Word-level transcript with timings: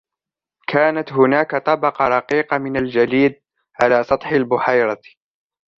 كانت 0.67 1.11
هناك 1.13 1.55
طبقة 1.65 2.07
رقيقة 2.07 2.57
من 2.57 2.77
الجليد 2.77 3.41
على 3.81 4.03
سطح 4.03 4.27
البحيرة. 4.27 5.01